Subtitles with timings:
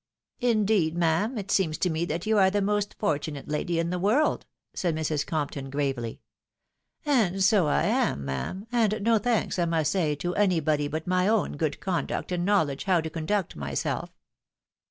[0.55, 3.91] "Indeed, ma'am, it seems to me that you are the most for tunate lady in
[3.91, 5.23] the world," said Mrs.
[5.23, 6.21] Compton, gravely."
[7.05, 11.05] And so I am, ma'am, and no thanks, I must say, to any body but
[11.05, 14.09] my own good conduct and knowledge how to conduct myself.